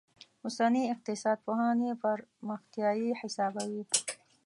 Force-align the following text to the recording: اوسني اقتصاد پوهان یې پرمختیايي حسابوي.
اوسني 0.45 0.83
اقتصاد 0.93 1.37
پوهان 1.45 1.77
یې 1.87 1.93
پرمختیايي 2.03 3.09
حسابوي. 3.21 3.83